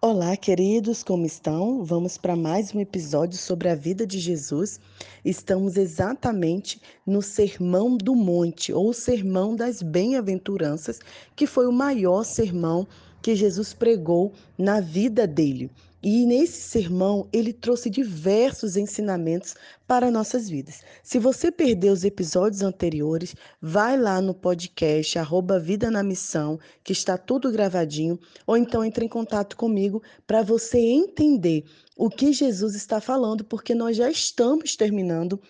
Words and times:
Olá, 0.00 0.36
queridos, 0.36 1.02
como 1.02 1.26
estão? 1.26 1.84
Vamos 1.84 2.16
para 2.16 2.36
mais 2.36 2.72
um 2.72 2.78
episódio 2.78 3.36
sobre 3.36 3.68
a 3.68 3.74
vida 3.74 4.06
de 4.06 4.20
Jesus. 4.20 4.78
Estamos 5.24 5.76
exatamente 5.76 6.80
no 7.04 7.20
Sermão 7.20 7.96
do 7.96 8.14
Monte, 8.14 8.72
ou 8.72 8.92
Sermão 8.92 9.56
das 9.56 9.82
Bem-aventuranças, 9.82 11.00
que 11.34 11.48
foi 11.48 11.66
o 11.66 11.72
maior 11.72 12.22
sermão 12.22 12.86
que 13.22 13.34
Jesus 13.34 13.72
pregou 13.72 14.32
na 14.56 14.80
vida 14.80 15.26
dele. 15.26 15.70
E 16.00 16.24
nesse 16.26 16.60
sermão, 16.62 17.28
ele 17.32 17.52
trouxe 17.52 17.90
diversos 17.90 18.76
ensinamentos 18.76 19.56
para 19.84 20.12
nossas 20.12 20.48
vidas. 20.48 20.82
Se 21.02 21.18
você 21.18 21.50
perdeu 21.50 21.92
os 21.92 22.04
episódios 22.04 22.62
anteriores, 22.62 23.34
vai 23.60 23.98
lá 23.98 24.20
no 24.20 24.32
podcast 24.32 25.18
arroba 25.18 25.58
Vida 25.58 25.90
na 25.90 26.04
Missão, 26.04 26.60
que 26.84 26.92
está 26.92 27.18
tudo 27.18 27.50
gravadinho, 27.50 28.16
ou 28.46 28.56
então 28.56 28.84
entre 28.84 29.04
em 29.04 29.08
contato 29.08 29.56
comigo 29.56 30.00
para 30.24 30.40
você 30.40 30.78
entender 30.78 31.64
o 31.96 32.08
que 32.08 32.32
Jesus 32.32 32.76
está 32.76 33.00
falando, 33.00 33.42
porque 33.42 33.74
nós 33.74 33.96
já 33.96 34.08
estamos 34.08 34.76
terminando 34.76 35.40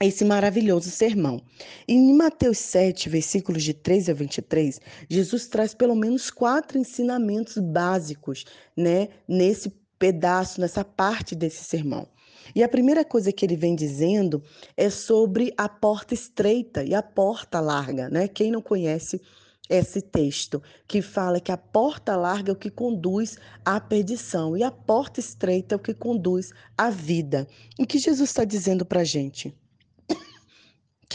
esse 0.00 0.24
maravilhoso 0.24 0.90
sermão. 0.90 1.40
Em 1.88 2.12
Mateus 2.14 2.58
7, 2.58 3.08
versículos 3.08 3.62
de 3.62 3.72
13 3.72 4.10
a 4.10 4.14
23, 4.14 4.80
Jesus 5.08 5.46
traz 5.46 5.74
pelo 5.74 5.94
menos 5.94 6.30
quatro 6.30 6.78
ensinamentos 6.78 7.56
básicos, 7.56 8.44
né, 8.76 9.08
nesse 9.26 9.72
pedaço, 9.98 10.60
nessa 10.60 10.84
parte 10.84 11.34
desse 11.34 11.64
sermão. 11.64 12.06
E 12.54 12.62
a 12.62 12.68
primeira 12.68 13.04
coisa 13.04 13.32
que 13.32 13.44
ele 13.44 13.56
vem 13.56 13.74
dizendo 13.74 14.42
é 14.76 14.90
sobre 14.90 15.52
a 15.56 15.68
porta 15.68 16.14
estreita 16.14 16.84
e 16.84 16.94
a 16.94 17.02
porta 17.02 17.58
larga, 17.58 18.08
né? 18.08 18.28
Quem 18.28 18.52
não 18.52 18.62
conhece 18.62 19.20
esse 19.68 20.00
texto 20.00 20.62
que 20.86 21.02
fala 21.02 21.40
que 21.40 21.50
a 21.50 21.56
porta 21.56 22.14
larga 22.14 22.52
é 22.52 22.54
o 22.54 22.56
que 22.56 22.70
conduz 22.70 23.36
à 23.64 23.80
perdição 23.80 24.56
e 24.56 24.62
a 24.62 24.70
porta 24.70 25.18
estreita 25.18 25.74
é 25.74 25.76
o 25.76 25.80
que 25.80 25.92
conduz 25.92 26.52
à 26.78 26.88
vida. 26.88 27.48
O 27.78 27.84
que 27.84 27.98
Jesus 27.98 28.30
está 28.30 28.44
dizendo 28.44 28.86
para 28.86 29.02
gente? 29.02 29.52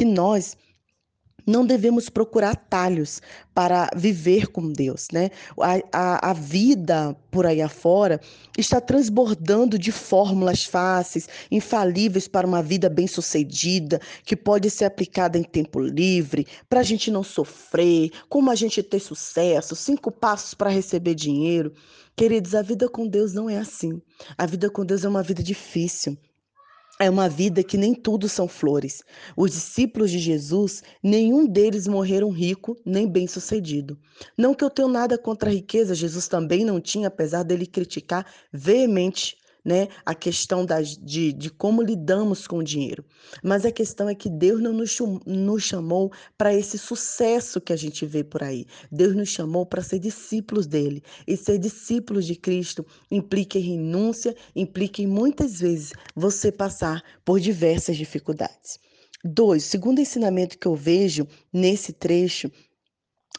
Que 0.02 0.06
nós 0.06 0.58
não 1.46 1.64
devemos 1.64 2.10
procurar 2.10 2.54
atalhos 2.54 3.22
para 3.54 3.88
viver 3.96 4.48
com 4.48 4.74
Deus, 4.74 5.10
né? 5.14 5.30
A, 5.60 5.76
a, 5.92 6.32
a, 6.32 6.34
vida 6.34 7.16
por 7.30 7.46
aí 7.46 7.62
afora 7.62 8.20
está 8.58 8.82
transbordando 8.82 9.78
de 9.78 9.92
fórmulas 9.92 10.64
fáceis, 10.64 11.30
infalíveis 11.52 12.28
para 12.28 12.48
uma 12.48 12.64
vida 12.64 12.90
bem-sucedida, 12.90 14.02
que 14.26 14.36
pode 14.36 14.72
ser 14.72 14.86
aplicada 14.86 15.38
em 15.38 15.44
tempo 15.44 15.80
livre, 15.80 16.48
para 16.68 16.80
a 16.80 16.84
gente 16.84 17.12
não 17.12 17.24
sofrer, 17.24 18.10
como 18.28 18.50
a 18.50 18.56
gente 18.56 18.82
ter 18.82 19.00
sucesso, 19.00 19.76
cinco 19.76 20.12
passos 20.12 20.56
para 20.56 20.72
receber 20.72 21.14
dinheiro. 21.14 21.72
Queridos, 22.16 22.56
a 22.56 22.64
vida 22.64 22.90
com 22.90 23.08
Deus 23.08 23.34
não 23.34 23.48
é 23.48 23.60
assim. 23.60 24.02
A 24.36 24.48
vida 24.48 24.68
com 24.68 24.84
Deus 24.84 25.06
é 25.06 25.08
uma 25.08 25.22
vida 25.22 25.44
difícil. 25.44 26.18
É 27.02 27.10
uma 27.10 27.28
vida 27.28 27.64
que 27.64 27.78
nem 27.78 27.96
tudo 27.96 28.30
são 28.30 28.48
flores. 28.48 29.02
Os 29.36 29.50
discípulos 29.50 30.12
de 30.12 30.20
Jesus, 30.20 30.84
nenhum 31.02 31.48
deles 31.48 31.88
morreram 31.88 32.30
rico 32.30 32.78
nem 32.86 33.08
bem-sucedido. 33.08 33.98
Não 34.38 34.54
que 34.54 34.64
eu 34.64 34.70
tenha 34.70 34.88
nada 34.88 35.18
contra 35.18 35.50
a 35.50 35.54
riqueza, 35.54 35.96
Jesus 35.96 36.28
também 36.28 36.64
não 36.64 36.80
tinha, 36.80 37.08
apesar 37.08 37.42
dele 37.42 37.66
criticar 37.66 38.24
veemente 38.54 39.36
né, 39.64 39.88
a 40.06 40.16
questão 40.16 40.66
das, 40.66 40.98
de, 40.98 41.32
de 41.32 41.50
como 41.50 41.82
lidamos 41.82 42.48
com 42.48 42.58
o 42.58 42.64
dinheiro. 42.64 43.06
Mas 43.44 43.66
a 43.66 43.72
questão 43.72 44.10
é 44.10 44.16
que 44.16 44.30
Deus 44.30 44.60
não 44.62 44.74
nos, 44.74 44.98
nos 45.26 45.64
chamou 45.64 46.12
para 46.38 46.54
esse 46.54 46.78
sucesso 46.78 47.62
que 47.62 47.72
a 47.72 47.76
gente 47.76 48.06
vê 48.06 48.24
por 48.24 48.44
aí. 48.44 48.66
Deus 48.92 49.16
nos 49.16 49.30
chamou 49.30 49.66
para 49.66 49.84
ser 49.84 50.00
discípulos 50.00 50.68
dele. 50.68 51.04
E 51.28 51.38
ser 51.38 51.58
discípulos 51.58 52.26
de 52.26 52.36
Cristo 52.36 52.86
implica 53.10 53.58
em 53.58 53.62
renúncia, 53.62 54.36
implica 54.56 55.02
em 55.02 55.08
muitas 55.08 55.60
vezes 55.60 55.94
você 56.16 56.52
passar 56.52 57.04
por 57.24 57.40
diversas 57.40 57.98
dificuldades. 57.98 58.80
Dois, 59.24 59.64
segundo 59.64 60.02
ensinamento 60.02 60.58
que 60.58 60.68
eu 60.68 60.76
vejo 60.76 61.28
nesse 61.54 61.94
trecho 61.94 62.52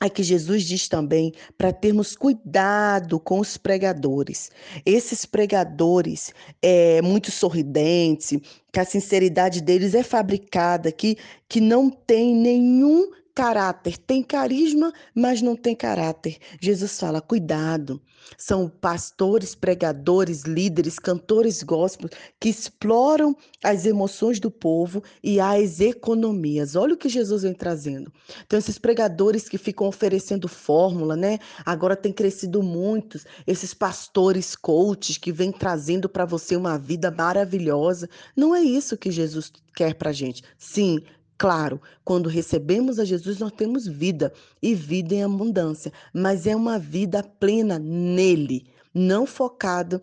é 0.00 0.08
que 0.08 0.22
Jesus 0.22 0.64
diz 0.64 0.88
também 0.88 1.32
para 1.56 1.72
termos 1.72 2.16
cuidado 2.16 3.20
com 3.20 3.38
os 3.38 3.56
pregadores. 3.56 4.50
Esses 4.84 5.24
pregadores 5.24 6.32
é, 6.60 7.00
muito 7.02 7.30
sorridentes, 7.30 8.36
que 8.72 8.80
a 8.80 8.84
sinceridade 8.84 9.60
deles 9.60 9.94
é 9.94 10.02
fabricada, 10.02 10.90
que, 10.90 11.16
que 11.48 11.60
não 11.60 11.88
tem 11.90 12.34
nenhum 12.34 13.10
caráter, 13.34 13.98
tem 13.98 14.22
carisma, 14.22 14.92
mas 15.14 15.40
não 15.40 15.56
tem 15.56 15.74
caráter. 15.74 16.38
Jesus 16.60 16.98
fala: 16.98 17.20
cuidado. 17.20 18.00
São 18.38 18.68
pastores, 18.68 19.54
pregadores, 19.54 20.42
líderes, 20.42 20.98
cantores 20.98 21.62
gospel 21.62 22.08
que 22.38 22.48
exploram 22.48 23.36
as 23.62 23.84
emoções 23.84 24.38
do 24.38 24.50
povo 24.50 25.02
e 25.22 25.40
as 25.40 25.80
economias. 25.80 26.76
Olha 26.76 26.94
o 26.94 26.96
que 26.96 27.08
Jesus 27.08 27.42
vem 27.42 27.52
trazendo. 27.52 28.12
Então, 28.46 28.58
esses 28.58 28.78
pregadores 28.78 29.48
que 29.48 29.58
ficam 29.58 29.88
oferecendo 29.88 30.46
fórmula, 30.48 31.16
né? 31.16 31.38
Agora 31.64 31.96
tem 31.96 32.12
crescido 32.12 32.62
muitos. 32.62 33.26
Esses 33.46 33.74
pastores 33.74 34.54
coaches 34.54 35.18
que 35.18 35.32
vêm 35.32 35.50
trazendo 35.50 36.08
para 36.08 36.24
você 36.24 36.56
uma 36.56 36.78
vida 36.78 37.10
maravilhosa. 37.10 38.08
Não 38.36 38.54
é 38.54 38.62
isso 38.62 38.96
que 38.96 39.10
Jesus 39.10 39.52
quer 39.74 39.94
para 39.94 40.12
gente. 40.12 40.42
Sim, 40.56 41.02
Claro, 41.42 41.82
quando 42.04 42.28
recebemos 42.28 43.00
a 43.00 43.04
Jesus, 43.04 43.40
nós 43.40 43.50
temos 43.50 43.84
vida 43.84 44.32
e 44.62 44.76
vida 44.76 45.12
em 45.12 45.24
abundância, 45.24 45.92
mas 46.14 46.46
é 46.46 46.54
uma 46.54 46.78
vida 46.78 47.20
plena 47.20 47.80
nele, 47.80 48.68
não 48.94 49.26
focado 49.26 50.00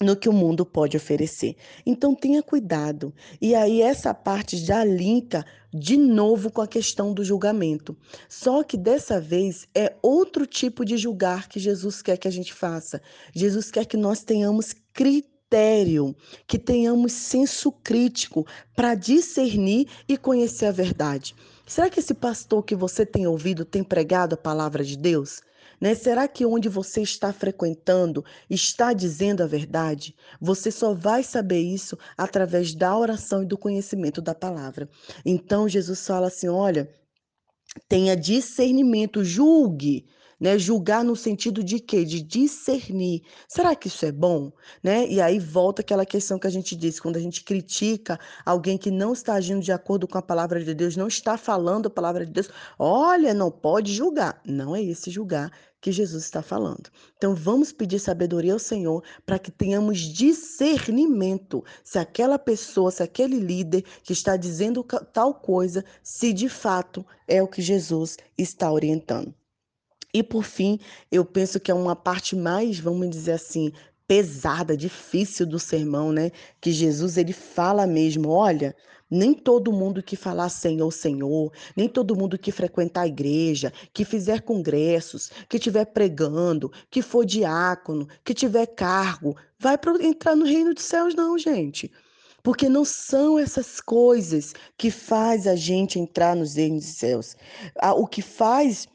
no 0.00 0.16
que 0.16 0.26
o 0.26 0.32
mundo 0.32 0.64
pode 0.64 0.96
oferecer. 0.96 1.54
Então 1.84 2.14
tenha 2.14 2.42
cuidado. 2.42 3.12
E 3.42 3.54
aí 3.54 3.82
essa 3.82 4.14
parte 4.14 4.56
já 4.56 4.82
linka 4.82 5.44
de 5.70 5.98
novo 5.98 6.50
com 6.50 6.62
a 6.62 6.66
questão 6.66 7.12
do 7.12 7.22
julgamento. 7.22 7.94
Só 8.26 8.62
que 8.62 8.78
dessa 8.78 9.20
vez 9.20 9.68
é 9.74 9.94
outro 10.00 10.46
tipo 10.46 10.82
de 10.82 10.96
julgar 10.96 11.46
que 11.46 11.60
Jesus 11.60 12.00
quer 12.00 12.16
que 12.16 12.26
a 12.26 12.32
gente 12.32 12.54
faça. 12.54 13.02
Jesus 13.34 13.70
quer 13.70 13.84
que 13.84 13.98
nós 13.98 14.24
tenhamos 14.24 14.74
critério 14.94 15.33
critério, 15.54 16.16
que 16.46 16.58
tenhamos 16.58 17.12
senso 17.12 17.70
crítico 17.70 18.46
para 18.74 18.94
discernir 18.94 19.88
e 20.08 20.16
conhecer 20.16 20.66
a 20.66 20.72
verdade. 20.72 21.34
Será 21.66 21.88
que 21.88 22.00
esse 22.00 22.14
pastor 22.14 22.64
que 22.64 22.74
você 22.74 23.06
tem 23.06 23.26
ouvido 23.26 23.64
tem 23.64 23.82
pregado 23.82 24.34
a 24.34 24.38
palavra 24.38 24.84
de 24.84 24.96
Deus? 24.96 25.40
Né? 25.80 25.94
Será 25.94 26.26
que 26.28 26.44
onde 26.44 26.68
você 26.68 27.02
está 27.02 27.32
frequentando 27.32 28.24
está 28.50 28.92
dizendo 28.92 29.42
a 29.42 29.46
verdade? 29.46 30.14
Você 30.40 30.70
só 30.70 30.92
vai 30.92 31.22
saber 31.22 31.60
isso 31.60 31.96
através 32.16 32.74
da 32.74 32.96
oração 32.96 33.42
e 33.42 33.46
do 33.46 33.58
conhecimento 33.58 34.20
da 34.20 34.34
palavra. 34.34 34.88
Então 35.24 35.68
Jesus 35.68 36.06
fala 36.06 36.28
assim: 36.28 36.48
olha, 36.48 36.88
tenha 37.88 38.16
discernimento, 38.16 39.24
julgue 39.24 40.06
né? 40.40 40.58
Julgar 40.58 41.04
no 41.04 41.16
sentido 41.16 41.62
de 41.62 41.78
quê? 41.80 42.04
De 42.04 42.22
discernir. 42.22 43.22
Será 43.48 43.74
que 43.74 43.88
isso 43.88 44.04
é 44.04 44.12
bom? 44.12 44.52
Né? 44.82 45.06
E 45.08 45.20
aí 45.20 45.38
volta 45.38 45.82
aquela 45.82 46.06
questão 46.06 46.38
que 46.38 46.46
a 46.46 46.50
gente 46.50 46.74
disse, 46.76 47.00
quando 47.00 47.16
a 47.16 47.20
gente 47.20 47.42
critica 47.42 48.18
alguém 48.44 48.76
que 48.76 48.90
não 48.90 49.12
está 49.12 49.34
agindo 49.34 49.60
de 49.60 49.72
acordo 49.72 50.06
com 50.06 50.18
a 50.18 50.22
palavra 50.22 50.62
de 50.62 50.74
Deus, 50.74 50.96
não 50.96 51.08
está 51.08 51.36
falando 51.36 51.86
a 51.86 51.90
palavra 51.90 52.24
de 52.24 52.32
Deus, 52.32 52.48
olha, 52.78 53.34
não 53.34 53.50
pode 53.50 53.92
julgar. 53.92 54.40
Não 54.44 54.74
é 54.74 54.82
esse 54.82 55.10
julgar 55.10 55.50
que 55.84 55.92
Jesus 55.92 56.24
está 56.24 56.40
falando. 56.40 56.88
Então 57.18 57.34
vamos 57.34 57.70
pedir 57.70 57.98
sabedoria 57.98 58.54
ao 58.54 58.58
Senhor 58.58 59.04
para 59.26 59.38
que 59.38 59.50
tenhamos 59.50 59.98
discernimento 59.98 61.62
se 61.84 61.98
aquela 61.98 62.38
pessoa, 62.38 62.90
se 62.90 63.02
aquele 63.02 63.38
líder 63.38 63.84
que 64.02 64.14
está 64.14 64.34
dizendo 64.34 64.82
tal 65.12 65.34
coisa, 65.34 65.84
se 66.02 66.32
de 66.32 66.48
fato 66.48 67.04
é 67.28 67.42
o 67.42 67.46
que 67.46 67.60
Jesus 67.60 68.16
está 68.38 68.72
orientando. 68.72 69.34
E 70.14 70.22
por 70.22 70.44
fim, 70.44 70.78
eu 71.10 71.24
penso 71.24 71.58
que 71.58 71.72
é 71.72 71.74
uma 71.74 71.96
parte 71.96 72.36
mais, 72.36 72.78
vamos 72.78 73.10
dizer 73.10 73.32
assim, 73.32 73.72
pesada, 74.06 74.76
difícil 74.76 75.44
do 75.44 75.58
sermão, 75.58 76.12
né? 76.12 76.30
Que 76.60 76.70
Jesus 76.70 77.16
ele 77.16 77.32
fala 77.32 77.84
mesmo, 77.84 78.30
olha, 78.30 78.76
nem 79.10 79.34
todo 79.34 79.72
mundo 79.72 80.02
que 80.02 80.14
falar 80.14 80.48
Senhor, 80.50 80.90
Senhor, 80.92 81.52
nem 81.76 81.88
todo 81.88 82.16
mundo 82.16 82.38
que 82.38 82.52
frequentar 82.52 83.02
a 83.02 83.06
igreja, 83.08 83.72
que 83.92 84.04
fizer 84.04 84.42
congressos, 84.42 85.30
que 85.48 85.56
estiver 85.56 85.86
pregando, 85.86 86.70
que 86.90 87.02
for 87.02 87.24
diácono, 87.24 88.06
que 88.24 88.32
tiver 88.32 88.66
cargo, 88.66 89.36
vai 89.58 89.76
entrar 90.00 90.36
no 90.36 90.44
reino 90.44 90.74
dos 90.74 90.84
céus, 90.84 91.14
não, 91.14 91.36
gente. 91.36 91.90
Porque 92.42 92.68
não 92.68 92.84
são 92.84 93.38
essas 93.38 93.80
coisas 93.80 94.52
que 94.76 94.90
faz 94.90 95.46
a 95.46 95.56
gente 95.56 95.98
entrar 95.98 96.36
nos 96.36 96.54
reinos 96.54 96.84
dos 96.84 96.94
céus. 96.94 97.36
O 97.96 98.06
que 98.06 98.20
faz 98.20 98.86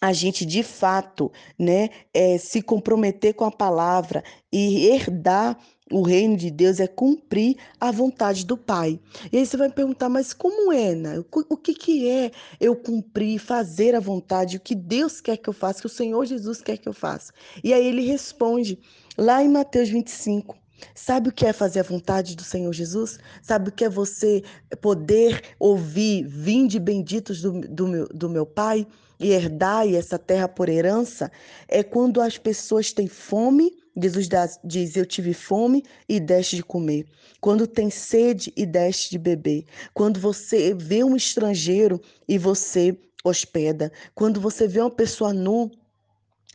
a 0.00 0.12
gente 0.12 0.44
de 0.44 0.62
fato, 0.62 1.32
né, 1.58 1.88
é, 2.12 2.38
se 2.38 2.60
comprometer 2.60 3.34
com 3.34 3.44
a 3.44 3.50
palavra 3.50 4.22
e 4.52 4.86
herdar 4.86 5.58
o 5.90 6.02
reino 6.02 6.36
de 6.36 6.50
Deus 6.50 6.80
é 6.80 6.86
cumprir 6.86 7.56
a 7.80 7.92
vontade 7.92 8.44
do 8.44 8.56
Pai. 8.56 8.98
E 9.32 9.38
aí 9.38 9.46
você 9.46 9.56
vai 9.56 9.68
me 9.68 9.74
perguntar, 9.74 10.08
mas 10.08 10.32
como 10.32 10.72
é, 10.72 10.94
né? 10.94 11.22
O 11.48 11.56
que, 11.56 11.74
que 11.74 12.08
é 12.08 12.32
eu 12.60 12.74
cumprir, 12.74 13.38
fazer 13.38 13.94
a 13.94 14.00
vontade, 14.00 14.56
o 14.56 14.60
que 14.60 14.74
Deus 14.74 15.20
quer 15.20 15.36
que 15.36 15.48
eu 15.48 15.52
faça, 15.52 15.80
que 15.80 15.86
o 15.86 15.90
Senhor 15.90 16.24
Jesus 16.26 16.60
quer 16.60 16.76
que 16.76 16.88
eu 16.88 16.92
faça? 16.92 17.32
E 17.62 17.72
aí 17.72 17.86
ele 17.86 18.02
responde 18.02 18.78
lá 19.16 19.42
em 19.42 19.48
Mateus 19.48 19.88
25. 19.88 20.56
Sabe 20.94 21.28
o 21.28 21.32
que 21.32 21.46
é 21.46 21.52
fazer 21.52 21.80
a 21.80 21.84
vontade 21.84 22.36
do 22.36 22.42
Senhor 22.42 22.72
Jesus? 22.72 23.18
Sabe 23.42 23.68
o 23.68 23.72
que 23.72 23.84
é 23.84 23.88
você 23.88 24.42
poder 24.80 25.42
ouvir, 25.58 26.26
vinde 26.26 26.78
benditos 26.78 27.40
do, 27.40 27.60
do, 27.60 27.86
meu, 27.86 28.08
do 28.08 28.28
meu 28.28 28.46
Pai 28.46 28.86
e 29.18 29.30
herdai 29.30 29.96
essa 29.96 30.18
terra 30.18 30.48
por 30.48 30.68
herança? 30.68 31.30
É 31.68 31.82
quando 31.82 32.20
as 32.20 32.38
pessoas 32.38 32.92
têm 32.92 33.08
fome, 33.08 33.72
Jesus 33.96 34.28
diz: 34.62 34.96
Eu 34.96 35.06
tive 35.06 35.32
fome 35.32 35.82
e 36.08 36.20
deste 36.20 36.56
de 36.56 36.62
comer. 36.62 37.06
Quando 37.40 37.66
tem 37.66 37.88
sede 37.88 38.52
e 38.56 38.66
deste 38.66 39.10
de 39.10 39.18
beber. 39.18 39.64
Quando 39.94 40.20
você 40.20 40.74
vê 40.74 41.02
um 41.02 41.16
estrangeiro 41.16 42.00
e 42.28 42.36
você 42.36 42.98
hospeda. 43.24 43.90
Quando 44.14 44.40
você 44.40 44.68
vê 44.68 44.80
uma 44.80 44.90
pessoa 44.90 45.32
nua 45.32 45.70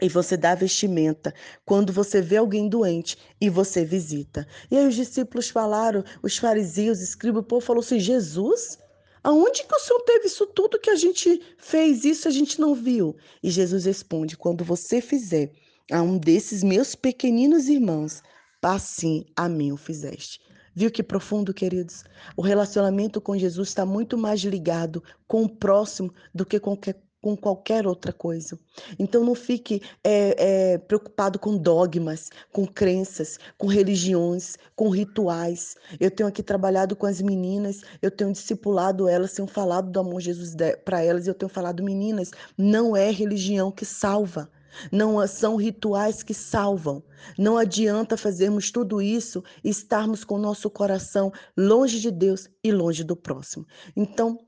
e 0.02 0.10
você 0.10 0.36
dá 0.36 0.56
vestimenta. 0.56 1.34
Quando 1.64 1.94
você 1.94 2.22
vê 2.22 2.38
alguém 2.38 2.68
doente 2.68 3.18
e 3.40 3.50
você 3.50 3.86
visita. 3.86 4.48
E 4.70 4.78
aí 4.78 4.88
os 4.88 4.96
discípulos 4.96 5.50
falaram, 5.50 6.04
os 6.24 6.38
fariseus, 6.38 7.00
o 7.00 7.04
escriba, 7.04 7.40
o 7.40 7.44
povo 7.44 7.66
falou 7.66 7.82
assim: 7.82 8.00
Jesus, 8.00 8.80
aonde 9.24 9.64
que 9.64 9.76
o 9.76 9.80
Senhor 9.80 10.02
teve 10.02 10.26
isso 10.26 10.48
tudo 10.48 10.80
que 10.80 10.90
a 10.90 10.96
gente 10.96 11.40
fez 11.58 12.04
isso 12.04 12.28
a 12.28 12.32
gente 12.32 12.60
não 12.60 12.74
viu? 12.74 13.16
E 13.44 13.52
Jesus 13.52 13.86
responde: 13.86 14.36
quando 14.36 14.66
você 14.66 15.00
fizer 15.00 15.52
a 15.92 16.02
um 16.02 16.18
desses 16.18 16.64
meus 16.64 16.96
pequeninos 16.96 17.68
irmãos, 17.68 18.24
assim 18.62 19.26
a 19.36 19.48
mim 19.48 19.72
o 19.72 19.78
fizeste. 19.78 20.40
Viu 20.74 20.90
que 20.90 21.04
profundo, 21.04 21.54
queridos? 21.54 22.04
O 22.38 22.42
relacionamento 22.42 23.20
com 23.20 23.38
Jesus 23.38 23.70
está 23.70 23.86
muito 23.86 24.18
mais 24.18 24.40
ligado 24.42 25.04
com 25.28 25.44
o 25.44 25.50
próximo 25.50 26.14
do 26.34 26.46
que 26.46 26.60
com 26.60 26.72
qualquer 26.72 27.02
com 27.22 27.38
qualquer 27.38 27.86
outra 27.86 28.12
coisa. 28.12 28.58
Então 28.98 29.24
não 29.24 29.36
fique 29.36 29.82
é, 30.04 30.74
é, 30.74 30.78
preocupado 30.78 31.38
com 31.38 31.56
dogmas, 31.56 32.30
com 32.52 32.66
crenças, 32.66 33.38
com 33.58 33.68
religiões, 33.68 34.58
com 34.76 34.90
rituais. 34.90 35.76
Eu 36.00 36.10
tenho 36.10 36.28
aqui 36.28 36.42
trabalhado 36.42 36.96
com 36.96 37.06
as 37.06 37.22
meninas, 37.22 37.82
eu 38.02 38.10
tenho 38.10 38.32
discipulado 38.32 39.08
elas, 39.08 39.34
tenho 39.34 39.48
falado 39.48 39.92
do 39.92 40.00
amor 40.00 40.20
de 40.20 40.26
Jesus 40.26 40.56
para 40.84 41.04
elas, 41.04 41.28
eu 41.28 41.34
tenho 41.34 41.50
falado, 41.50 41.84
meninas, 41.84 42.32
não 42.58 42.96
é 42.96 43.12
religião 43.12 43.72
que 43.72 43.86
salva. 43.86 44.50
Não 44.90 45.26
são 45.28 45.58
rituais 45.58 46.24
que 46.24 46.34
salvam. 46.34 47.04
Não 47.38 47.58
adianta 47.58 48.16
fazermos 48.16 48.72
tudo 48.72 49.02
isso 49.02 49.44
e 49.64 49.70
estarmos 49.70 50.24
com 50.24 50.36
o 50.36 50.42
nosso 50.42 50.70
coração 50.70 51.32
longe 51.58 52.00
de 52.00 52.10
Deus 52.10 52.48
e 52.64 52.72
longe 52.72 53.04
do 53.04 53.16
próximo. 53.16 53.68
Então, 53.96 54.40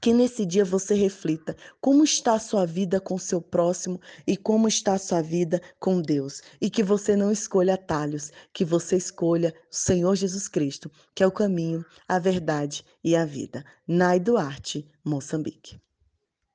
que 0.00 0.12
nesse 0.12 0.46
dia 0.46 0.64
você 0.64 0.94
reflita 0.94 1.56
como 1.80 2.04
está 2.04 2.34
a 2.34 2.38
sua 2.38 2.64
vida 2.66 3.00
com 3.00 3.14
o 3.14 3.18
seu 3.18 3.40
próximo 3.40 4.00
e 4.26 4.36
como 4.36 4.68
está 4.68 4.94
a 4.94 4.98
sua 4.98 5.22
vida 5.22 5.60
com 5.78 6.00
Deus. 6.00 6.42
E 6.60 6.70
que 6.70 6.82
você 6.82 7.16
não 7.16 7.32
escolha 7.32 7.74
atalhos, 7.74 8.30
que 8.52 8.64
você 8.64 8.96
escolha 8.96 9.54
o 9.70 9.74
Senhor 9.74 10.14
Jesus 10.14 10.48
Cristo, 10.48 10.90
que 11.14 11.22
é 11.22 11.26
o 11.26 11.32
caminho, 11.32 11.84
a 12.06 12.18
verdade 12.18 12.84
e 13.02 13.16
a 13.16 13.24
vida. 13.24 13.64
Nai 13.86 14.20
Duarte, 14.20 14.86
Moçambique. 15.04 15.78